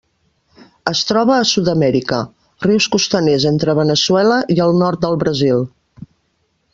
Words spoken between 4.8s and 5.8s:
nord del Brasil.